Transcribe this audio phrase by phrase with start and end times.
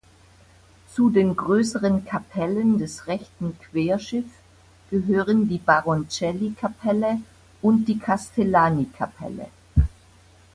[0.95, 4.25] Zu den größeren Kapellen des rechten Querschiff
[4.89, 7.21] gehören die Baroncelli-Kapelle
[7.61, 9.49] und die Castellani-Kapelle.